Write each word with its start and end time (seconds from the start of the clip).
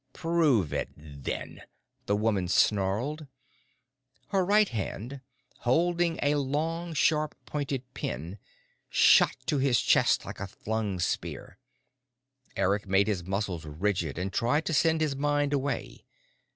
"Prove 0.13 0.73
it, 0.73 0.89
then!" 0.97 1.61
the 2.07 2.15
woman 2.15 2.47
snarled. 2.47 3.27
Her 4.29 4.43
right 4.43 4.67
hand, 4.67 5.21
holding 5.59 6.17
a 6.23 6.33
long, 6.39 6.95
sharp 6.95 7.35
pointed 7.45 7.83
pin, 7.93 8.39
shot 8.89 9.35
to 9.45 9.59
his 9.59 9.79
chest 9.79 10.25
like 10.25 10.39
a 10.39 10.47
flung 10.47 10.99
spear. 10.99 11.59
Eric 12.55 12.87
made 12.87 13.05
his 13.05 13.23
muscles 13.23 13.63
rigid 13.63 14.17
and 14.17 14.33
tried 14.33 14.65
to 14.65 14.73
send 14.73 15.01
his 15.01 15.15
mind 15.15 15.53
away. 15.53 16.03